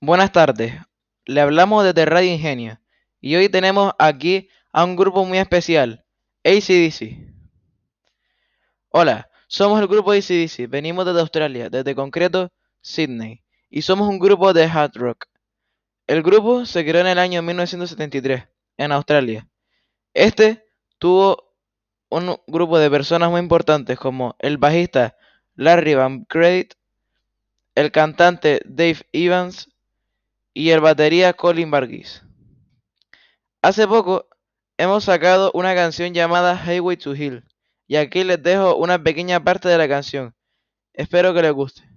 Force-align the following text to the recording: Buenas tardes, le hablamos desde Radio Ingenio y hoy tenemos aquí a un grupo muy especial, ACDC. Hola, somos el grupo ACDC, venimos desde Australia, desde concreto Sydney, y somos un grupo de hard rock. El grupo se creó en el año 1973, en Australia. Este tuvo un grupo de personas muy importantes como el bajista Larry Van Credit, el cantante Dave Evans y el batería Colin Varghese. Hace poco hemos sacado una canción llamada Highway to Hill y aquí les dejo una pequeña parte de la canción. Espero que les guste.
Buenas 0.00 0.32
tardes, 0.32 0.74
le 1.26 1.40
hablamos 1.40 1.84
desde 1.84 2.06
Radio 2.06 2.32
Ingenio 2.32 2.80
y 3.20 3.34
hoy 3.36 3.48
tenemos 3.48 3.92
aquí 3.98 4.48
a 4.72 4.84
un 4.84 4.96
grupo 4.96 5.24
muy 5.24 5.38
especial, 5.38 6.06
ACDC. 6.44 7.18
Hola, 8.90 9.28
somos 9.48 9.80
el 9.80 9.88
grupo 9.88 10.12
ACDC, 10.12 10.68
venimos 10.68 11.04
desde 11.04 11.20
Australia, 11.20 11.68
desde 11.68 11.94
concreto 11.94 12.52
Sydney, 12.80 13.42
y 13.68 13.82
somos 13.82 14.08
un 14.08 14.18
grupo 14.18 14.52
de 14.52 14.64
hard 14.64 14.92
rock. 14.94 15.26
El 16.06 16.22
grupo 16.22 16.64
se 16.64 16.84
creó 16.86 17.00
en 17.02 17.08
el 17.08 17.18
año 17.18 17.42
1973, 17.42 18.48
en 18.76 18.92
Australia. 18.92 19.48
Este 20.14 20.64
tuvo 20.98 21.54
un 22.08 22.40
grupo 22.46 22.78
de 22.78 22.88
personas 22.88 23.30
muy 23.30 23.40
importantes 23.40 23.98
como 23.98 24.36
el 24.38 24.56
bajista 24.56 25.16
Larry 25.54 25.94
Van 25.94 26.24
Credit, 26.24 26.77
el 27.78 27.92
cantante 27.92 28.60
Dave 28.64 29.06
Evans 29.12 29.70
y 30.52 30.70
el 30.70 30.80
batería 30.80 31.32
Colin 31.32 31.70
Varghese. 31.70 32.22
Hace 33.62 33.86
poco 33.86 34.28
hemos 34.78 35.04
sacado 35.04 35.52
una 35.54 35.76
canción 35.76 36.12
llamada 36.12 36.60
Highway 36.60 36.96
to 36.96 37.14
Hill 37.14 37.44
y 37.86 37.94
aquí 37.94 38.24
les 38.24 38.42
dejo 38.42 38.74
una 38.74 39.00
pequeña 39.00 39.44
parte 39.44 39.68
de 39.68 39.78
la 39.78 39.86
canción. 39.86 40.34
Espero 40.92 41.32
que 41.32 41.42
les 41.42 41.52
guste. 41.52 41.88